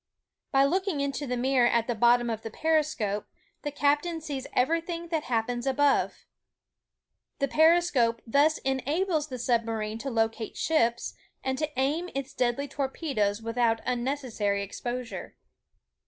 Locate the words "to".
9.99-10.09, 11.59-11.69